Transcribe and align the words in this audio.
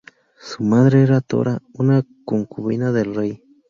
Su 0.39 0.63
madre 0.63 1.03
era 1.03 1.21
Tora, 1.21 1.61
una 1.73 2.03
concubina 2.25 2.91
del 2.91 3.13
rey. 3.13 3.43